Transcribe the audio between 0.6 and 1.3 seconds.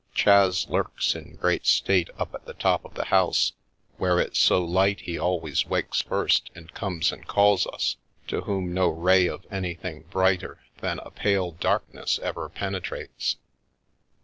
lurks